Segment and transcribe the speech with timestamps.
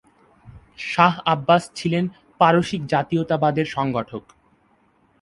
[0.85, 2.05] Shah Abbas ছিলেন
[2.39, 4.23] পারসিক জাতীয়তাবাদের সংগঠক।